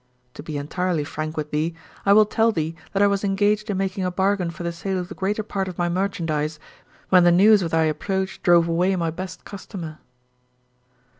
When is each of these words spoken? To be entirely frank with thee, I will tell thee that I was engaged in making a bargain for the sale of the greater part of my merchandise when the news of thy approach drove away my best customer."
To 0.33 0.41
be 0.41 0.57
entirely 0.57 1.03
frank 1.03 1.37
with 1.37 1.51
thee, 1.51 1.75
I 2.07 2.13
will 2.13 2.25
tell 2.25 2.51
thee 2.51 2.75
that 2.91 3.03
I 3.03 3.05
was 3.05 3.23
engaged 3.23 3.69
in 3.69 3.77
making 3.77 4.03
a 4.03 4.09
bargain 4.09 4.49
for 4.49 4.63
the 4.63 4.71
sale 4.71 4.97
of 4.97 5.09
the 5.09 5.13
greater 5.13 5.43
part 5.43 5.67
of 5.67 5.77
my 5.77 5.89
merchandise 5.89 6.57
when 7.09 7.23
the 7.23 7.31
news 7.31 7.61
of 7.61 7.69
thy 7.69 7.83
approach 7.83 8.41
drove 8.41 8.67
away 8.67 8.95
my 8.95 9.11
best 9.11 9.45
customer." 9.45 9.99